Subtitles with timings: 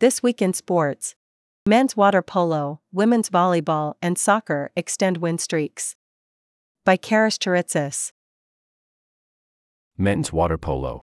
[0.00, 1.14] This week in sports.
[1.66, 5.94] Men's water polo, women's volleyball, and soccer extend win streaks.
[6.86, 8.10] By Karis Charitsis.
[9.98, 11.02] Men's water polo.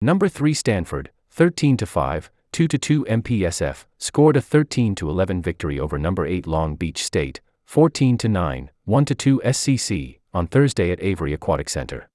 [0.00, 5.42] Number 3 Stanford, 13 to 5, 2 to 2 MPSF, scored a 13 to 11
[5.42, 10.46] victory over number 8 Long Beach State, 14 to 9, 1 to 2 SCC on
[10.46, 12.09] Thursday at Avery Aquatic Center.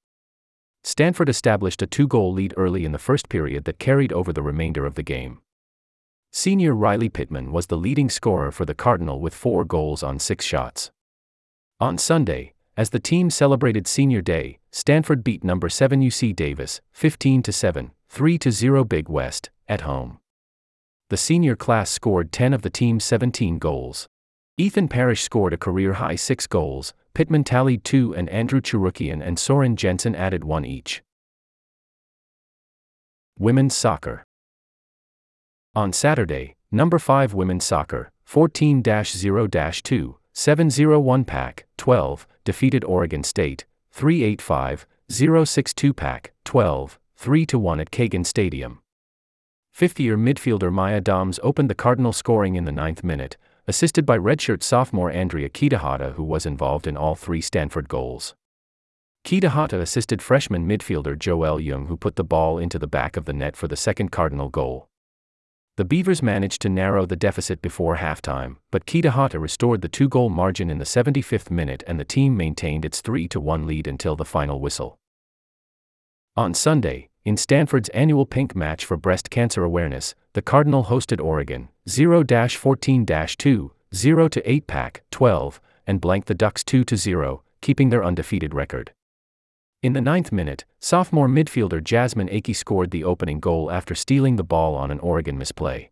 [0.86, 4.86] Stanford established a two-goal lead early in the first period that carried over the remainder
[4.86, 5.40] of the game.
[6.32, 10.46] Senior Riley Pittman was the leading scorer for the Cardinal with 4 goals on 6
[10.46, 10.92] shots.
[11.79, 17.42] On Sunday, as the team celebrated Senior Day, Stanford beat number 7 UC Davis 15
[17.42, 20.20] to 7, 3 to 0 Big West at home.
[21.10, 24.07] The senior class scored 10 of the team's 17 goals.
[24.57, 29.37] Ethan Parrish scored a career high 6 goals, Pittman tallied 2 and Andrew Churukian and
[29.37, 31.04] Soren Jensen added 1 each.
[33.38, 34.23] Women's Soccer
[35.75, 43.66] On Saturday, number 5 Women's Soccer, 14 0 2, 701 Pac, 12, defeated Oregon State,
[43.92, 48.80] 385 062 Pac, 12, 3 1 at Cagan Stadium.
[49.73, 53.36] Fifth year midfielder Maya Doms opened the Cardinal scoring in the ninth minute,
[53.68, 58.36] assisted by redshirt sophomore Andrea Kitahata, who was involved in all three Stanford goals.
[59.26, 63.34] Kitahata assisted freshman midfielder Joelle Jung, who put the ball into the back of the
[63.34, 64.88] net for the second Cardinal goal.
[65.78, 70.30] The Beavers managed to narrow the deficit before halftime, but Kitahata restored the two goal
[70.30, 74.24] margin in the 75th minute and the team maintained its 3 1 lead until the
[74.24, 75.00] final whistle.
[76.38, 81.69] On Sunday, in Stanford's annual Pink Match for Breast Cancer Awareness, the Cardinal hosted Oregon
[81.88, 88.03] 0 14 2, 0 8 Pac 12, and blanked the Ducks 2 0, keeping their
[88.03, 88.91] undefeated record.
[89.81, 94.44] In the ninth minute, sophomore midfielder Jasmine Aikey scored the opening goal after stealing the
[94.44, 95.89] ball on an Oregon misplay.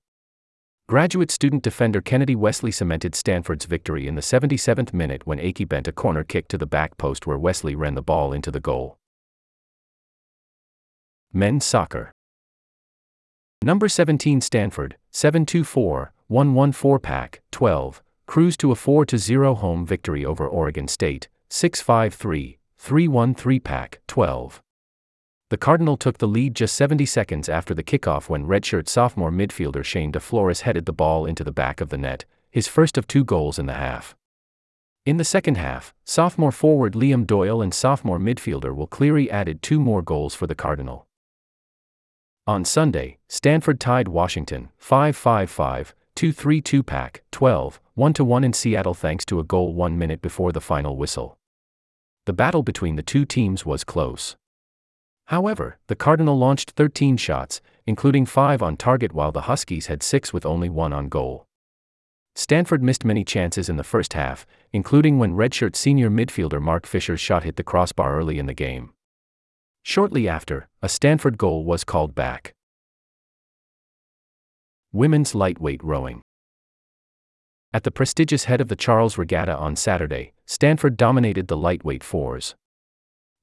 [0.90, 5.88] Graduate student defender Kennedy Wesley cemented Stanford's victory in the 77th minute when Aikey bent
[5.88, 8.98] a corner kick to the back post where Wesley ran the ball into the goal.
[11.32, 12.12] Men's Soccer
[13.64, 20.46] Number 17 Stanford, 724, 114 Pac, 12, cruised to a 4 0 home victory over
[20.46, 24.62] Oregon State, 653, 313 Pac, 12.
[25.50, 29.86] The Cardinal took the lead just 70 seconds after the kickoff when redshirt sophomore midfielder
[29.86, 33.24] Shane DeFlores headed the ball into the back of the net, his first of two
[33.24, 34.14] goals in the half.
[35.06, 39.80] In the second half, sophomore forward Liam Doyle and sophomore midfielder Will Cleary added two
[39.80, 41.08] more goals for the Cardinal.
[42.46, 49.44] On Sunday, Stanford tied Washington 5-5-5, 2-3-2 Pac, 12, 1-1 in Seattle thanks to a
[49.44, 51.38] goal one minute before the final whistle
[52.26, 54.38] the battle between the two teams was close.
[55.26, 60.32] However, the Cardinal launched 13 shots, including 5 on target while the Huskies had 6
[60.32, 61.46] with only 1 on goal.
[62.36, 67.20] Stanford missed many chances in the first half, including when redshirt senior midfielder Mark Fisher's
[67.20, 68.94] shot hit the crossbar early in the game.
[69.84, 72.54] Shortly after, a Stanford goal was called back.
[74.94, 76.22] Women's lightweight rowing.
[77.74, 82.56] At the prestigious head of the Charles Regatta on Saturday, Stanford dominated the lightweight fours.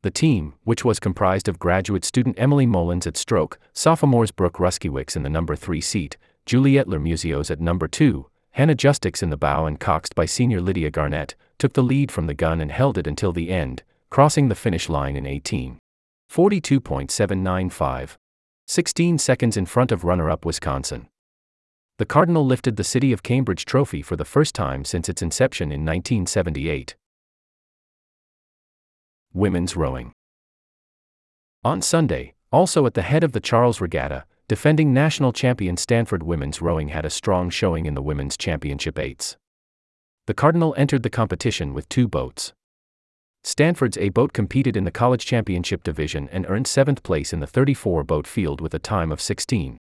[0.02, 5.16] The team, which was comprised of graduate student Emily Mullins at stroke, sophomores Brooke Ruskiewicz
[5.16, 9.66] in the number 3 seat, Juliette Lermuzios at number 2, Hannah Justix in the bow
[9.66, 13.06] and coxed by senior Lydia Garnett, took the lead from the gun and held it
[13.06, 15.78] until the end, crossing the finish line in 18.
[16.30, 18.16] 42.795.
[18.66, 21.08] 16 seconds in front of runner-up Wisconsin
[22.00, 25.66] the Cardinal lifted the City of Cambridge trophy for the first time since its inception
[25.66, 26.96] in 1978.
[29.34, 30.14] Women's Rowing
[31.62, 36.62] On Sunday, also at the head of the Charles Regatta, defending national champion Stanford Women's
[36.62, 39.36] Rowing had a strong showing in the Women's Championship eights.
[40.26, 42.54] The Cardinal entered the competition with two boats.
[43.42, 47.46] Stanford's A boat competed in the College Championship division and earned seventh place in the
[47.46, 49.78] 34 boat field with a time of 16.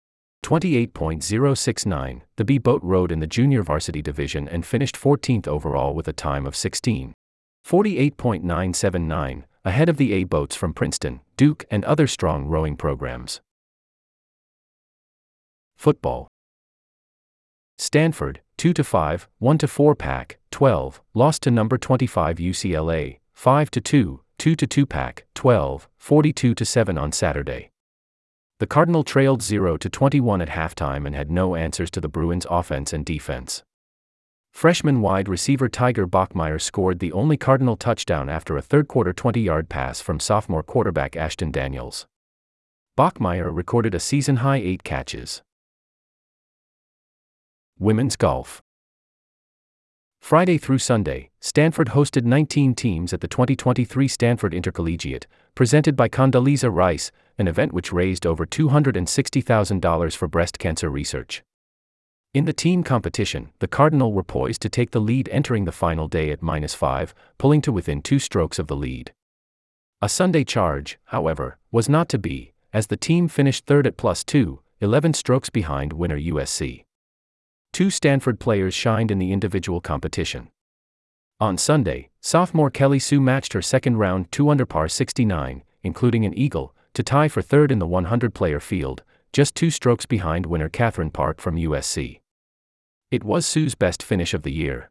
[0.44, 6.08] 28.069, the B boat rode in the junior varsity division and finished 14th overall with
[6.08, 7.14] a time of 16.
[7.66, 13.42] 48.979, ahead of the A boats from Princeton, Duke, and other strong rowing programs.
[15.78, 16.28] Football.
[17.80, 23.70] Stanford, 2 to 5, 1 to 4 Pac, 12, lost to number 25 UCLA, 5
[23.72, 27.70] to 2, 2 to 2 Pac, 12, 42 to 7 on Saturday.
[28.60, 32.48] The Cardinal trailed 0 to 21 at halftime and had no answers to the Bruins'
[32.50, 33.64] offense and defense.
[34.52, 39.42] Freshman wide receiver Tiger Bachmeyer scored the only Cardinal touchdown after a third quarter 20
[39.42, 42.08] yard pass from sophomore quarterback Ashton Daniels.
[42.98, 45.44] Bachmeyer recorded a season high eight catches.
[47.78, 48.64] Women's Golf
[50.26, 56.74] Friday through Sunday, Stanford hosted 19 teams at the 2023 Stanford Intercollegiate, presented by Condoleezza
[56.74, 61.44] Rice, an event which raised over $260,000 for breast cancer research.
[62.34, 66.08] In the team competition, the Cardinal were poised to take the lead entering the final
[66.08, 69.14] day at minus 5, pulling to within two strokes of the lead.
[70.02, 74.24] A Sunday charge, however, was not to be, as the team finished third at plus
[74.24, 76.85] 2, 11 strokes behind winner USC.
[77.76, 80.48] Two Stanford players shined in the individual competition.
[81.42, 86.34] On Sunday, sophomore Kelly Xu matched her second round 2 under par 69, including an
[86.40, 90.70] eagle, to tie for third in the 100 player field, just two strokes behind winner
[90.70, 92.22] Catherine Park from USC.
[93.12, 94.90] It was Xu's best finish of the year.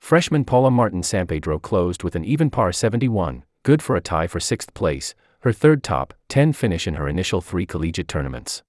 [0.00, 4.40] Freshman Paula Martin Sampedro closed with an even par 71, good for a tie for
[4.40, 8.64] sixth place, her third top 10 finish in her initial three collegiate tournaments.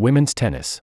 [0.00, 0.80] Women's Tennis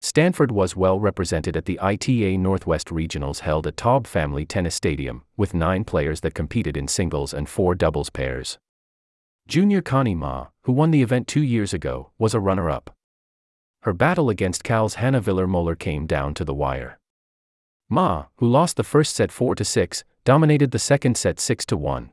[0.00, 5.22] Stanford was well represented at the ITA Northwest Regionals held at Taub Family Tennis Stadium,
[5.36, 8.58] with nine players that competed in singles and four doubles pairs.
[9.46, 12.90] Junior Connie Ma, who won the event two years ago, was a runner up.
[13.82, 16.98] Her battle against Cal's Hannah Viller Moeller came down to the wire.
[17.88, 22.10] Ma, who lost the first set 4 6, dominated the second set 6 1.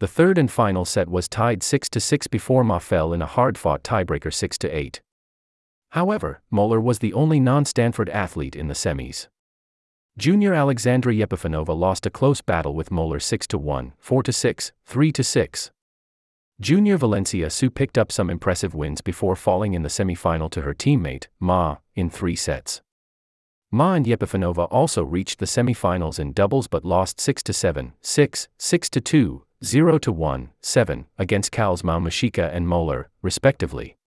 [0.00, 3.58] The third and final set was tied 6 6 before Ma fell in a hard
[3.58, 5.00] fought tiebreaker 6 8.
[5.90, 9.26] However, Moeller was the only non Stanford athlete in the semis.
[10.16, 15.70] Junior Alexandra Yepifanova lost a close battle with Moeller 6 1, 4 6, 3 6.
[16.60, 20.74] Junior Valencia Xu picked up some impressive wins before falling in the semifinal to her
[20.74, 22.82] teammate, Ma, in three sets.
[23.72, 28.90] Ma and Yepifanova also reached the semifinals in doubles but lost 6 7, 6, 6
[28.90, 33.97] 2, 0 to 1, 7 against Cal's Maushika and Moeller, respectively.